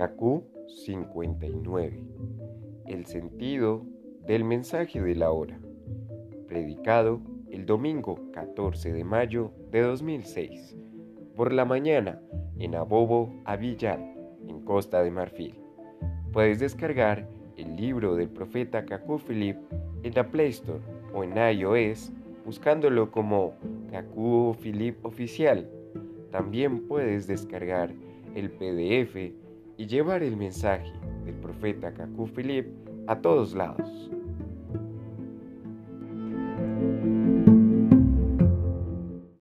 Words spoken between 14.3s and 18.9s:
en Costa de Marfil. Puedes descargar el libro del profeta